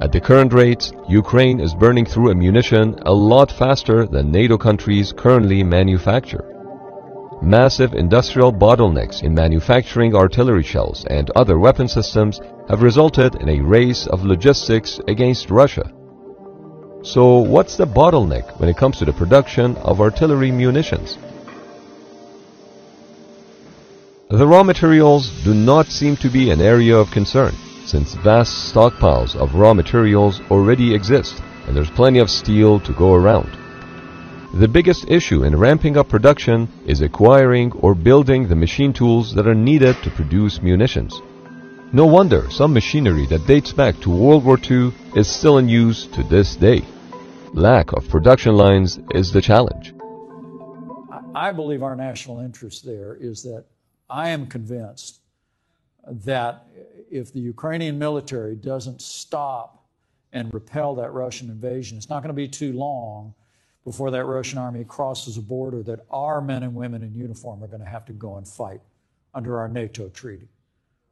At 0.00 0.10
the 0.10 0.20
current 0.20 0.52
rates, 0.52 0.92
Ukraine 1.08 1.60
is 1.60 1.74
burning 1.74 2.06
through 2.06 2.30
ammunition 2.30 2.96
a 3.02 3.12
lot 3.12 3.52
faster 3.52 4.04
than 4.04 4.32
NATO 4.32 4.58
countries 4.58 5.12
currently 5.12 5.62
manufacture. 5.62 6.44
Massive 7.40 7.94
industrial 7.94 8.52
bottlenecks 8.52 9.22
in 9.22 9.32
manufacturing 9.32 10.16
artillery 10.16 10.64
shells 10.64 11.04
and 11.08 11.30
other 11.36 11.60
weapon 11.60 11.86
systems 11.86 12.40
have 12.68 12.82
resulted 12.82 13.36
in 13.36 13.48
a 13.48 13.60
race 13.60 14.08
of 14.08 14.24
logistics 14.24 15.00
against 15.06 15.50
Russia. 15.50 15.92
So 17.02 17.38
what's 17.38 17.76
the 17.76 17.86
bottleneck 17.86 18.58
when 18.58 18.68
it 18.68 18.76
comes 18.76 18.98
to 18.98 19.04
the 19.04 19.12
production 19.12 19.76
of 19.76 20.00
artillery 20.00 20.50
munitions? 20.50 21.16
The 24.28 24.46
raw 24.46 24.64
materials 24.64 25.30
do 25.44 25.54
not 25.54 25.86
seem 25.86 26.16
to 26.16 26.28
be 26.28 26.50
an 26.50 26.60
area 26.60 26.96
of 26.96 27.10
concern, 27.12 27.54
since 27.86 28.14
vast 28.14 28.74
stockpiles 28.74 29.36
of 29.36 29.54
raw 29.54 29.72
materials 29.74 30.40
already 30.50 30.92
exist, 30.92 31.40
and 31.66 31.76
there's 31.76 31.88
plenty 31.88 32.18
of 32.18 32.30
steel 32.30 32.80
to 32.80 32.92
go 32.92 33.14
around. 33.14 33.56
The 34.54 34.68
biggest 34.68 35.08
issue 35.08 35.44
in 35.44 35.56
ramping 35.56 35.96
up 35.96 36.08
production 36.08 36.68
is 36.84 37.00
acquiring 37.00 37.72
or 37.72 37.94
building 37.94 38.48
the 38.48 38.56
machine 38.56 38.92
tools 38.92 39.34
that 39.34 39.46
are 39.46 39.54
needed 39.54 39.96
to 40.02 40.10
produce 40.10 40.60
munitions. 40.60 41.22
No 41.90 42.04
wonder 42.04 42.50
some 42.50 42.74
machinery 42.74 43.24
that 43.26 43.46
dates 43.46 43.72
back 43.72 43.98
to 44.00 44.10
World 44.10 44.44
War 44.44 44.58
II 44.58 44.92
is 45.16 45.26
still 45.26 45.56
in 45.56 45.70
use 45.70 46.04
to 46.08 46.22
this 46.22 46.54
day. 46.54 46.84
Lack 47.54 47.94
of 47.94 48.06
production 48.10 48.54
lines 48.54 49.00
is 49.12 49.32
the 49.32 49.40
challenge. 49.40 49.94
I 51.34 51.50
believe 51.50 51.82
our 51.82 51.96
national 51.96 52.40
interest 52.40 52.84
there 52.84 53.16
is 53.18 53.42
that 53.44 53.64
I 54.10 54.28
am 54.28 54.48
convinced 54.48 55.20
that 56.06 56.66
if 57.10 57.32
the 57.32 57.40
Ukrainian 57.40 57.98
military 57.98 58.54
doesn't 58.54 59.00
stop 59.00 59.86
and 60.30 60.52
repel 60.52 60.94
that 60.96 61.14
Russian 61.14 61.48
invasion, 61.48 61.96
it's 61.96 62.10
not 62.10 62.22
going 62.22 62.28
to 62.28 62.34
be 62.34 62.48
too 62.48 62.74
long 62.74 63.32
before 63.86 64.10
that 64.10 64.26
Russian 64.26 64.58
army 64.58 64.84
crosses 64.84 65.38
a 65.38 65.42
border 65.42 65.82
that 65.84 66.00
our 66.10 66.42
men 66.42 66.64
and 66.64 66.74
women 66.74 67.02
in 67.02 67.14
uniform 67.14 67.64
are 67.64 67.66
going 67.66 67.80
to 67.80 67.88
have 67.88 68.04
to 68.04 68.12
go 68.12 68.36
and 68.36 68.46
fight 68.46 68.82
under 69.32 69.58
our 69.58 69.68
NATO 69.68 70.10
treaty. 70.10 70.48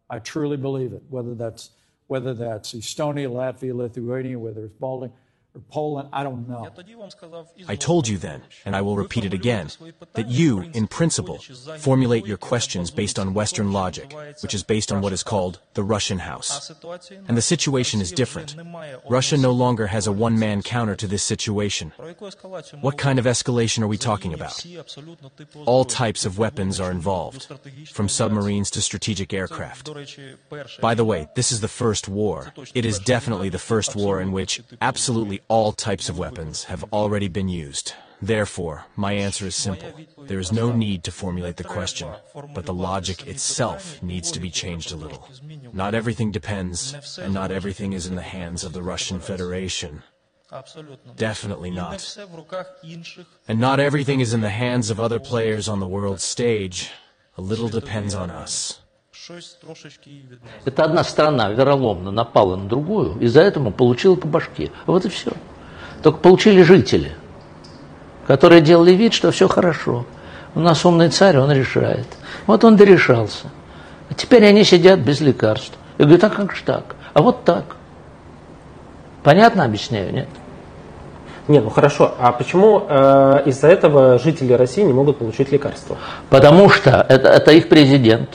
I 0.08 0.18
truly 0.18 0.56
believe 0.56 0.92
it, 0.92 1.02
whether 1.08 1.34
that's 1.34 1.70
whether 2.08 2.34
that's 2.34 2.72
Estonia, 2.72 3.28
Latvia, 3.28 3.74
Lithuania, 3.74 4.38
whether 4.38 4.64
it's 4.64 4.74
Baltic, 4.74 5.10
or 5.56 5.62
Poland, 5.70 6.08
I 6.12 6.22
don't 6.22 6.48
know. 6.48 6.70
I 7.66 7.76
told 7.76 8.08
you 8.08 8.18
then, 8.18 8.42
and 8.64 8.76
I 8.76 8.82
will 8.82 8.96
repeat 8.96 9.24
it 9.24 9.32
again, 9.32 9.70
that 10.12 10.28
you, 10.28 10.60
in 10.74 10.86
principle, 10.86 11.38
formulate 11.78 12.26
your 12.26 12.36
questions 12.36 12.90
based 12.90 13.18
on 13.18 13.34
Western 13.34 13.72
logic, 13.72 14.14
which 14.42 14.54
is 14.54 14.62
based 14.62 14.92
on 14.92 15.00
what 15.00 15.12
is 15.12 15.22
called 15.22 15.60
the 15.74 15.82
Russian 15.82 16.18
house. 16.20 16.70
And 17.26 17.36
the 17.36 17.42
situation 17.42 18.00
is 18.00 18.12
different. 18.12 18.54
Russia 19.08 19.36
no 19.36 19.50
longer 19.50 19.86
has 19.88 20.06
a 20.06 20.12
one-man 20.12 20.62
counter 20.62 20.94
to 20.96 21.06
this 21.06 21.22
situation. 21.22 21.92
What 22.80 22.98
kind 22.98 23.18
of 23.18 23.24
escalation 23.24 23.82
are 23.82 23.88
we 23.88 23.96
talking 23.96 24.34
about? 24.34 24.64
All 25.64 25.84
types 25.84 26.26
of 26.26 26.38
weapons 26.38 26.78
are 26.80 26.90
involved, 26.90 27.48
from 27.92 28.08
submarines 28.08 28.70
to 28.72 28.82
strategic 28.82 29.32
aircraft. 29.32 29.90
By 30.80 30.94
the 30.94 31.04
way, 31.04 31.28
this 31.34 31.50
is 31.50 31.60
the 31.60 31.68
first 31.68 32.08
war. 32.08 32.52
It 32.74 32.84
is 32.84 32.98
definitely 32.98 33.48
the 33.48 33.58
first 33.58 33.96
war 33.96 34.20
in 34.20 34.32
which 34.32 34.60
absolutely 34.82 35.40
all 35.48 35.72
types 35.72 36.08
of 36.08 36.18
weapons 36.18 36.64
have 36.64 36.84
already 36.92 37.28
been 37.28 37.48
used. 37.48 37.94
Therefore, 38.20 38.86
my 38.96 39.12
answer 39.12 39.46
is 39.46 39.54
simple. 39.54 39.92
There 40.18 40.38
is 40.38 40.50
no 40.52 40.72
need 40.72 41.04
to 41.04 41.12
formulate 41.12 41.56
the 41.56 41.64
question, 41.64 42.08
but 42.54 42.64
the 42.64 42.74
logic 42.74 43.26
itself 43.26 44.02
needs 44.02 44.30
to 44.32 44.40
be 44.40 44.50
changed 44.50 44.90
a 44.90 44.96
little. 44.96 45.28
Not 45.72 45.94
everything 45.94 46.30
depends, 46.30 47.18
and 47.18 47.34
not 47.34 47.50
everything 47.50 47.92
is 47.92 48.06
in 48.06 48.14
the 48.14 48.22
hands 48.22 48.64
of 48.64 48.72
the 48.72 48.82
Russian 48.82 49.20
Federation. 49.20 50.02
Definitely 51.16 51.70
not. 51.70 52.16
And 53.48 53.60
not 53.60 53.80
everything 53.80 54.20
is 54.20 54.32
in 54.32 54.40
the 54.40 54.50
hands 54.50 54.90
of 54.90 54.98
other 54.98 55.18
players 55.18 55.68
on 55.68 55.80
the 55.80 55.88
world 55.88 56.20
stage. 56.20 56.90
A 57.36 57.42
little 57.42 57.68
depends 57.68 58.14
on 58.14 58.30
us. 58.30 58.80
Это 60.64 60.84
одна 60.84 61.04
страна 61.04 61.50
вероломно 61.50 62.10
напала 62.10 62.56
на 62.56 62.68
другую, 62.68 63.18
и 63.18 63.26
за 63.26 63.42
это 63.42 63.60
получила 63.60 64.14
по 64.14 64.28
башке. 64.28 64.70
Вот 64.86 65.04
и 65.04 65.08
все. 65.08 65.32
Только 66.02 66.18
получили 66.18 66.62
жители, 66.62 67.12
которые 68.26 68.60
делали 68.60 68.92
вид, 68.92 69.12
что 69.12 69.30
все 69.30 69.48
хорошо. 69.48 70.06
У 70.54 70.60
нас 70.60 70.84
умный 70.84 71.10
царь, 71.10 71.38
он 71.38 71.52
решает. 71.52 72.06
Вот 72.46 72.64
он 72.64 72.76
дорешался. 72.76 73.48
А 74.08 74.14
теперь 74.14 74.44
они 74.46 74.64
сидят 74.64 75.00
без 75.00 75.20
лекарств. 75.20 75.76
И 75.98 76.02
говорят, 76.02 76.24
а 76.24 76.30
как 76.30 76.54
же 76.54 76.62
так? 76.64 76.96
А 77.12 77.22
вот 77.22 77.44
так. 77.44 77.76
Понятно 79.22 79.64
объясняю, 79.64 80.12
нет? 80.12 80.28
Нет, 81.48 81.64
ну 81.64 81.70
хорошо. 81.70 82.14
А 82.18 82.32
почему 82.32 82.86
э, 82.88 83.42
из-за 83.46 83.68
этого 83.68 84.18
жители 84.18 84.52
России 84.52 84.82
не 84.82 84.92
могут 84.92 85.18
получить 85.18 85.52
лекарства? 85.52 85.96
Потому 86.28 86.68
что 86.68 87.04
это, 87.08 87.28
это 87.28 87.52
их 87.52 87.68
президент 87.68 88.30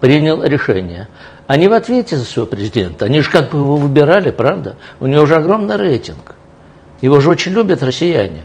принял 0.00 0.42
решение. 0.42 1.08
Они 1.46 1.68
в 1.68 1.72
ответе 1.72 2.16
за 2.16 2.24
своего 2.24 2.46
президента. 2.46 3.04
Они 3.04 3.20
же 3.20 3.30
как 3.30 3.50
бы 3.50 3.58
его 3.58 3.76
выбирали, 3.76 4.30
правда? 4.30 4.76
У 5.00 5.06
него 5.06 5.26
же 5.26 5.36
огромный 5.36 5.76
рейтинг. 5.76 6.34
Его 7.00 7.20
же 7.20 7.30
очень 7.30 7.52
любят 7.52 7.82
россияне. 7.82 8.42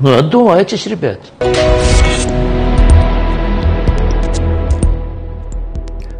Ну, 0.00 0.16
отдувайтесь, 0.16 0.86
ребят. 0.86 1.20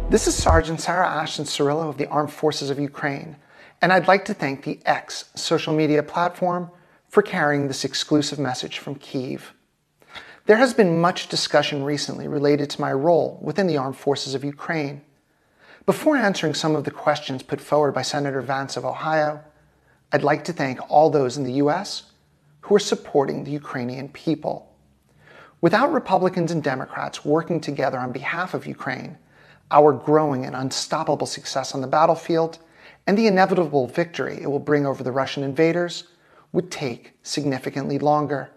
This 0.09 0.25
is 0.25 0.35
Sergeant 0.35 0.79
Sarah 0.79 1.21
Ashton 1.21 1.45
Cirillo 1.45 1.89
of 1.89 1.97
the 1.97 2.07
Armed 2.07 2.31
Forces 2.31 2.69
of 2.69 2.79
Ukraine, 2.79 3.35
and 3.81 3.91
I'd 3.91 4.07
like 4.07 4.23
to 4.25 4.33
thank 4.33 4.63
the 4.63 4.79
X 4.85 5.25
social 5.35 5.73
media 5.73 6.01
platform 6.01 6.71
for 7.09 7.21
carrying 7.21 7.67
this 7.67 7.83
exclusive 7.83 8.39
message 8.39 8.79
from 8.79 8.95
Kiev. 8.95 9.53
There 10.47 10.55
has 10.55 10.73
been 10.73 11.01
much 11.01 11.27
discussion 11.27 11.83
recently 11.83 12.25
related 12.29 12.69
to 12.69 12.79
my 12.79 12.93
role 12.93 13.37
within 13.41 13.67
the 13.67 13.75
Armed 13.75 13.97
Forces 13.97 14.33
of 14.33 14.45
Ukraine. 14.45 15.01
Before 15.85 16.15
answering 16.15 16.53
some 16.53 16.73
of 16.73 16.85
the 16.85 16.91
questions 17.05 17.43
put 17.43 17.59
forward 17.59 17.91
by 17.91 18.01
Senator 18.03 18.39
Vance 18.39 18.77
of 18.77 18.85
Ohio, 18.85 19.43
I'd 20.13 20.23
like 20.23 20.45
to 20.45 20.53
thank 20.53 20.79
all 20.89 21.09
those 21.09 21.35
in 21.35 21.43
the 21.43 21.59
U.S. 21.63 22.11
who 22.61 22.75
are 22.75 22.79
supporting 22.79 23.43
the 23.43 23.51
Ukrainian 23.51 24.07
people. 24.07 24.73
Without 25.59 25.91
Republicans 25.91 26.53
and 26.53 26.63
Democrats 26.63 27.25
working 27.25 27.59
together 27.59 27.99
on 27.99 28.13
behalf 28.13 28.53
of 28.53 28.65
Ukraine, 28.65 29.17
our 29.69 29.91
growing 29.91 30.45
and 30.45 30.55
unstoppable 30.55 31.27
success 31.27 31.75
on 31.75 31.81
the 31.81 31.87
battlefield, 31.87 32.57
and 33.05 33.17
the 33.17 33.27
inevitable 33.27 33.87
victory 33.87 34.39
it 34.41 34.49
will 34.49 34.59
bring 34.59 34.85
over 34.85 35.03
the 35.03 35.11
Russian 35.11 35.43
invaders 35.43 36.05
would 36.53 36.71
take 36.71 37.15
significantly 37.21 37.99
longer. 37.99 38.49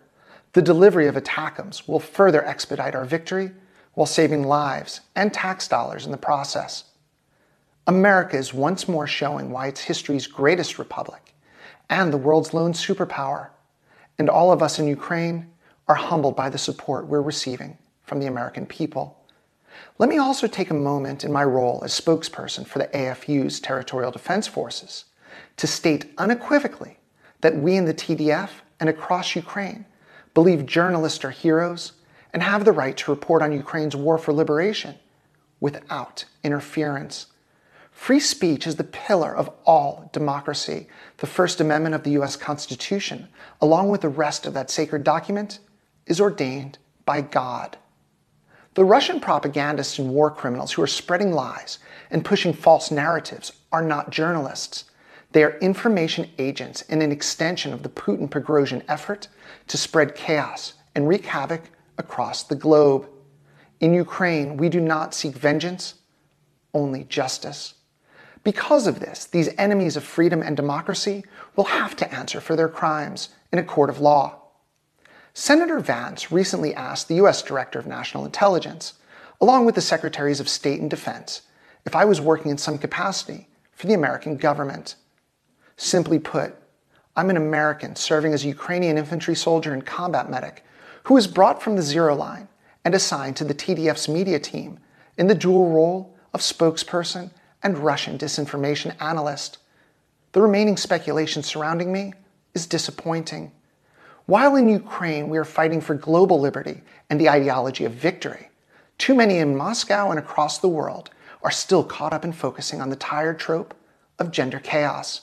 The 0.53 0.63
delivery 0.63 1.07
of 1.07 1.15
ATACMS 1.15 1.87
will 1.87 2.01
further 2.01 2.45
expedite 2.45 2.97
our 2.97 3.05
victory 3.05 3.53
while 3.95 4.07
saving 4.07 4.45
lives 4.45 5.01
and 5.15 5.33
tax 5.33 5.69
dollars 5.69 6.07
in 6.07 6.11
the 6.11 6.17
process. 6.17 6.85
America 7.87 8.37
is 8.37 8.53
once 8.53 8.89
more 8.89 9.07
showing 9.07 9.51
why 9.51 9.69
it's 9.69 9.81
history's 9.81 10.27
greatest 10.27 10.79
republic 10.79 11.35
and 11.89 12.13
the 12.13 12.19
world's 12.19 12.55
lone 12.55 12.73
superpower, 12.73 13.49
and 14.19 14.29
all 14.29 14.53
of 14.53 14.63
us 14.63 14.79
in 14.79 14.87
Ukraine 14.87 15.51
are 15.89 15.95
humbled 15.95 16.37
by 16.37 16.49
the 16.49 16.59
support 16.59 17.07
we're 17.07 17.21
receiving 17.21 17.79
from 18.05 18.21
the 18.21 18.27
American 18.27 18.67
people. 18.67 19.17
Let 19.99 20.09
me 20.09 20.19
also 20.19 20.47
take 20.47 20.71
a 20.71 20.75
moment 20.75 21.25
in 21.25 21.33
my 21.33 21.45
role 21.45 21.83
as 21.85 21.99
spokesperson 21.99 22.67
for 22.67 22.79
the 22.79 22.89
AFU's 22.89 23.61
Territorial 23.61 24.11
Defense 24.11 24.47
Forces 24.47 25.07
to 25.57 25.67
state 25.67 26.13
unequivocally 26.19 26.99
that 27.41 27.57
we 27.57 27.77
in 27.77 27.85
the 27.85 27.95
TDF 27.95 28.51
and 28.79 28.89
across 28.89 29.37
Ukraine 29.37 29.85
believe 30.35 30.67
journalists 30.67 31.25
are 31.25 31.31
heroes 31.31 31.93
and 32.33 32.43
have 32.43 32.65
the 32.65 32.73
right 32.73 32.97
to 32.97 33.11
report 33.11 33.43
on 33.43 33.53
Ukraine's 33.53 33.97
war 33.97 34.19
for 34.19 34.33
liberation 34.33 34.97
without 35.61 36.25
interference. 36.43 37.27
Free 37.91 38.21
speech 38.21 38.67
is 38.67 38.77
the 38.77 38.85
pillar 38.85 39.35
of 39.35 39.51
all 39.67 40.09
democracy. 40.13 40.89
The 41.19 41.27
First 41.27 41.61
Amendment 41.61 41.95
of 41.95 42.03
the 42.03 42.13
US 42.13 42.37
Constitution, 42.37 43.29
along 43.61 43.91
with 43.91 44.01
the 44.01 44.09
rest 44.09 44.47
of 44.47 44.55
that 44.55 44.71
sacred 44.71 45.05
document, 45.05 45.59
is 46.07 46.21
ordained 46.21 46.79
by 47.05 47.21
God. 47.21 47.77
The 48.75 48.85
Russian 48.85 49.21
propagandists 49.21 49.99
and 49.99 50.11
war 50.11 50.31
criminals 50.31 50.73
who 50.73 50.83
are 50.83 50.87
spreading 50.87 51.33
lies 51.33 51.79
and 52.11 52.25
pushing 52.25 52.53
false 52.53 52.91
narratives 52.91 53.53
are 53.73 53.83
not 53.83 54.11
journalists. 54.11 54.85
They 55.33 55.45
are 55.45 55.59
information 55.59 56.29
agents 56.39 56.83
and 56.89 57.03
an 57.03 57.13
extension 57.13 57.73
of 57.73 57.83
the 57.83 57.89
Putin 57.89 58.29
Prigozhin 58.29 58.83
effort 58.89 59.29
to 59.69 59.77
spread 59.77 60.15
chaos 60.15 60.75
and 60.95 61.07
wreak 61.07 61.27
havoc 61.27 61.63
across 61.99 62.43
the 62.43 62.57
globe. 62.57 63.09
In 63.79 63.95
Ukraine, 63.95 64.57
we 64.57 64.69
do 64.69 64.81
not 64.81 65.15
seek 65.15 65.37
vengeance, 65.37 65.95
only 66.75 67.05
justice. 67.05 67.75
Because 68.43 68.87
of 68.87 69.01
this, 69.01 69.27
these 69.27 69.55
enemies 69.59 69.97
of 69.97 70.03
freedom 70.03 70.43
and 70.43 70.57
democracy 70.57 71.25
will 71.55 71.65
have 71.65 71.95
to 71.97 72.13
answer 72.13 72.41
for 72.41 72.57
their 72.57 72.69
crimes 72.69 73.29
in 73.53 73.59
a 73.59 73.65
court 73.65 73.91
of 73.91 74.01
law. 74.01 74.41
Senator 75.33 75.79
Vance 75.79 76.33
recently 76.33 76.75
asked 76.75 77.07
the 77.07 77.17
U.S. 77.17 77.43
Director 77.43 77.79
of 77.79 77.87
National 77.87 78.25
Intelligence, 78.25 78.95
along 79.41 79.65
with 79.65 79.75
the 79.75 79.81
Secretaries 79.81 80.41
of 80.41 80.49
State 80.49 80.81
and 80.81 80.91
Defense, 80.91 81.43
if 81.87 81.95
I 81.95 82.05
was 82.05 82.21
working 82.21 82.51
in 82.51 82.59
some 82.59 82.79
capacity 82.79 83.49
for 83.73 83.87
the 83.87 83.95
American 83.95 84.37
government. 84.37 84.97
Simply 85.83 86.19
put, 86.19 86.55
I'm 87.17 87.31
an 87.31 87.39
American 87.39 87.97
serving 87.97 88.35
as 88.35 88.45
a 88.45 88.49
Ukrainian 88.49 88.99
infantry 88.99 89.35
soldier 89.35 89.73
and 89.73 89.85
combat 89.85 90.29
medic 90.31 90.63
who 91.05 91.15
was 91.15 91.27
brought 91.27 91.63
from 91.63 91.75
the 91.75 91.81
zero 91.81 92.15
line 92.15 92.49
and 92.85 92.95
assigned 92.95 93.37
to 93.37 93.45
the 93.45 93.55
TDF's 93.55 94.07
media 94.07 94.39
team 94.39 94.79
in 95.17 95.27
the 95.27 95.35
dual 95.35 95.71
role 95.71 96.15
of 96.35 96.43
spokesperson 96.43 97.31
and 97.63 97.79
Russian 97.79 98.19
disinformation 98.19 98.95
analyst. 99.01 99.57
The 100.33 100.43
remaining 100.43 100.77
speculation 100.77 101.43
surrounding 101.43 101.91
me 101.91 102.13
is 102.53 102.67
disappointing. 102.67 103.51
While 104.27 104.57
in 104.57 104.69
Ukraine 104.69 105.31
we 105.31 105.39
are 105.39 105.47
fighting 105.47 105.81
for 105.81 105.95
global 105.95 106.39
liberty 106.39 106.83
and 107.09 107.19
the 107.19 107.31
ideology 107.31 107.87
of 107.87 107.93
victory, 107.93 108.51
too 108.99 109.15
many 109.15 109.39
in 109.39 109.57
Moscow 109.57 110.11
and 110.11 110.19
across 110.19 110.59
the 110.59 110.69
world 110.69 111.09
are 111.43 111.51
still 111.51 111.83
caught 111.83 112.13
up 112.13 112.27
in 112.27 112.33
focusing 112.35 112.83
on 112.83 112.91
the 112.91 112.97
tired 112.97 113.39
trope 113.39 113.73
of 114.19 114.31
gender 114.31 114.61
chaos. 114.61 115.23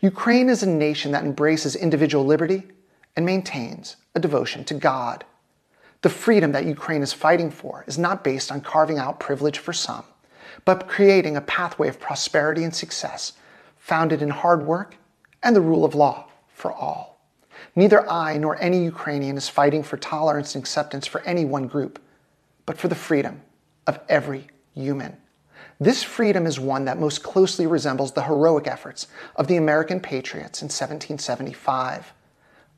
Ukraine 0.00 0.48
is 0.48 0.62
a 0.62 0.68
nation 0.68 1.10
that 1.12 1.24
embraces 1.24 1.74
individual 1.74 2.24
liberty 2.24 2.62
and 3.16 3.26
maintains 3.26 3.96
a 4.14 4.20
devotion 4.20 4.64
to 4.64 4.74
God. 4.74 5.24
The 6.02 6.08
freedom 6.08 6.52
that 6.52 6.66
Ukraine 6.66 7.02
is 7.02 7.12
fighting 7.12 7.50
for 7.50 7.84
is 7.88 7.98
not 7.98 8.22
based 8.22 8.52
on 8.52 8.60
carving 8.60 8.98
out 8.98 9.18
privilege 9.18 9.58
for 9.58 9.72
some, 9.72 10.04
but 10.64 10.86
creating 10.86 11.36
a 11.36 11.40
pathway 11.40 11.88
of 11.88 11.98
prosperity 11.98 12.62
and 12.62 12.74
success 12.74 13.32
founded 13.76 14.22
in 14.22 14.30
hard 14.30 14.64
work 14.64 14.96
and 15.42 15.56
the 15.56 15.60
rule 15.60 15.84
of 15.84 15.96
law 15.96 16.28
for 16.46 16.72
all. 16.72 17.20
Neither 17.74 18.08
I 18.08 18.38
nor 18.38 18.60
any 18.62 18.84
Ukrainian 18.84 19.36
is 19.36 19.48
fighting 19.48 19.82
for 19.82 19.96
tolerance 19.96 20.54
and 20.54 20.62
acceptance 20.62 21.08
for 21.08 21.22
any 21.22 21.44
one 21.44 21.66
group, 21.66 22.00
but 22.66 22.78
for 22.78 22.86
the 22.86 22.94
freedom 22.94 23.42
of 23.88 23.98
every 24.08 24.46
human. 24.74 25.16
This 25.80 26.02
freedom 26.02 26.44
is 26.44 26.58
one 26.58 26.86
that 26.86 26.98
most 26.98 27.22
closely 27.22 27.66
resembles 27.66 28.12
the 28.12 28.24
heroic 28.24 28.66
efforts 28.66 29.06
of 29.36 29.46
the 29.46 29.56
American 29.56 30.00
patriots 30.00 30.60
in 30.60 30.66
1775. 30.66 32.12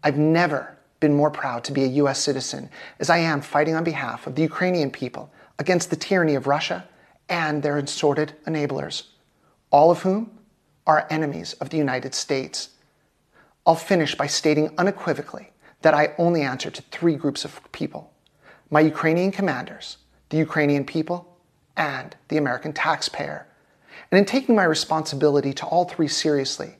I've 0.02 0.18
never 0.18 0.76
been 1.00 1.14
more 1.14 1.30
proud 1.30 1.64
to 1.64 1.72
be 1.72 1.84
a 1.84 1.88
US 2.04 2.20
citizen 2.20 2.68
as 2.98 3.08
I 3.08 3.18
am 3.18 3.40
fighting 3.40 3.74
on 3.74 3.84
behalf 3.84 4.26
of 4.26 4.34
the 4.34 4.42
Ukrainian 4.42 4.90
people 4.90 5.32
against 5.58 5.88
the 5.88 5.96
tyranny 5.96 6.34
of 6.34 6.46
Russia 6.46 6.86
and 7.30 7.62
their 7.62 7.78
assorted 7.78 8.34
enablers, 8.46 9.04
all 9.70 9.90
of 9.90 10.02
whom 10.02 10.38
are 10.86 11.06
enemies 11.08 11.54
of 11.54 11.70
the 11.70 11.78
United 11.78 12.14
States. 12.14 12.70
I'll 13.64 13.76
finish 13.76 14.14
by 14.14 14.26
stating 14.26 14.74
unequivocally 14.76 15.52
that 15.80 15.94
I 15.94 16.14
only 16.18 16.42
answer 16.42 16.70
to 16.70 16.82
three 16.82 17.16
groups 17.16 17.46
of 17.46 17.60
people 17.72 18.12
my 18.72 18.80
Ukrainian 18.80 19.32
commanders, 19.32 19.96
the 20.28 20.36
Ukrainian 20.36 20.84
people, 20.84 21.29
and 21.80 22.14
the 22.28 22.36
American 22.36 22.74
taxpayer. 22.74 23.46
And 24.12 24.18
in 24.18 24.26
taking 24.26 24.54
my 24.54 24.64
responsibility 24.64 25.54
to 25.54 25.66
all 25.66 25.86
three 25.86 26.08
seriously, 26.08 26.76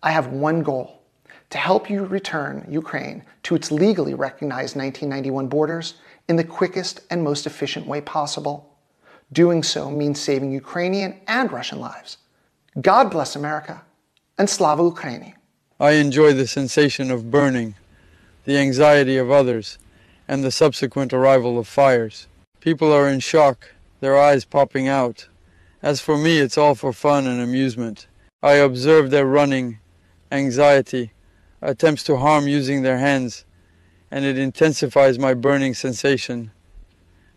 I 0.00 0.12
have 0.12 0.28
one 0.28 0.62
goal 0.62 1.02
to 1.50 1.58
help 1.58 1.90
you 1.90 2.04
return 2.04 2.64
Ukraine 2.70 3.24
to 3.42 3.56
its 3.56 3.72
legally 3.72 4.14
recognized 4.14 4.76
1991 4.76 5.48
borders 5.48 5.94
in 6.28 6.36
the 6.36 6.44
quickest 6.44 7.00
and 7.10 7.22
most 7.22 7.46
efficient 7.46 7.86
way 7.86 8.00
possible. 8.00 8.76
Doing 9.32 9.64
so 9.64 9.90
means 9.90 10.20
saving 10.20 10.52
Ukrainian 10.52 11.20
and 11.26 11.50
Russian 11.50 11.80
lives. 11.80 12.18
God 12.80 13.10
bless 13.10 13.34
America 13.34 13.82
and 14.38 14.48
Slava 14.48 14.82
Ukraini. 14.82 15.34
I 15.80 15.92
enjoy 15.92 16.32
the 16.32 16.46
sensation 16.46 17.10
of 17.10 17.30
burning, 17.30 17.74
the 18.44 18.56
anxiety 18.56 19.16
of 19.16 19.30
others, 19.30 19.78
and 20.28 20.44
the 20.44 20.52
subsequent 20.52 21.12
arrival 21.12 21.58
of 21.58 21.66
fires. 21.66 22.28
People 22.60 22.92
are 22.92 23.08
in 23.08 23.20
shock 23.20 23.73
their 24.04 24.18
eyes 24.18 24.44
popping 24.44 24.86
out. 24.86 25.28
As 25.82 25.98
for 25.98 26.18
me, 26.18 26.36
it's 26.36 26.58
all 26.58 26.74
for 26.74 26.92
fun 26.92 27.26
and 27.26 27.40
amusement. 27.40 28.06
I 28.42 28.56
observe 28.56 29.10
their 29.10 29.24
running, 29.24 29.78
anxiety, 30.30 31.12
attempts 31.62 32.02
to 32.04 32.18
harm 32.18 32.46
using 32.46 32.82
their 32.82 32.98
hands, 32.98 33.46
and 34.10 34.26
it 34.26 34.36
intensifies 34.36 35.18
my 35.18 35.32
burning 35.32 35.72
sensation. 35.72 36.50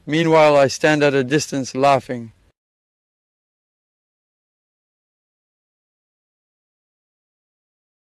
Meanwhile, 0.06 0.58
I 0.58 0.68
stand 0.68 1.04
at 1.04 1.14
a 1.14 1.24
distance 1.24 1.74
laughing, 1.74 2.34